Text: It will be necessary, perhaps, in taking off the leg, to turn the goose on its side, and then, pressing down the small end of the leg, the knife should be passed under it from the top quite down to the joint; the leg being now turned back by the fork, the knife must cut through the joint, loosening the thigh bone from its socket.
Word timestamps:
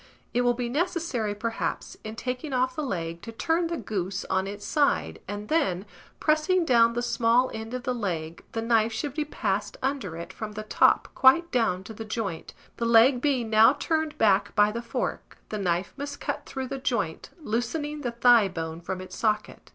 It 0.33 0.41
will 0.41 0.55
be 0.55 0.67
necessary, 0.67 1.35
perhaps, 1.35 1.95
in 2.03 2.15
taking 2.15 2.53
off 2.53 2.75
the 2.75 2.81
leg, 2.81 3.21
to 3.21 3.31
turn 3.31 3.67
the 3.67 3.77
goose 3.77 4.25
on 4.31 4.47
its 4.47 4.65
side, 4.65 5.19
and 5.27 5.47
then, 5.47 5.85
pressing 6.19 6.65
down 6.65 6.93
the 6.93 7.03
small 7.03 7.51
end 7.53 7.75
of 7.75 7.83
the 7.83 7.93
leg, 7.93 8.43
the 8.53 8.63
knife 8.63 8.91
should 8.91 9.13
be 9.13 9.23
passed 9.23 9.77
under 9.83 10.17
it 10.17 10.33
from 10.33 10.53
the 10.53 10.63
top 10.63 11.07
quite 11.13 11.51
down 11.51 11.83
to 11.83 11.93
the 11.93 12.03
joint; 12.03 12.55
the 12.77 12.85
leg 12.85 13.21
being 13.21 13.51
now 13.51 13.73
turned 13.73 14.17
back 14.17 14.55
by 14.55 14.71
the 14.71 14.81
fork, 14.81 15.37
the 15.49 15.59
knife 15.59 15.93
must 15.95 16.19
cut 16.19 16.47
through 16.47 16.69
the 16.69 16.79
joint, 16.79 17.29
loosening 17.39 18.01
the 18.01 18.09
thigh 18.09 18.47
bone 18.47 18.81
from 18.81 19.01
its 19.01 19.15
socket. 19.15 19.69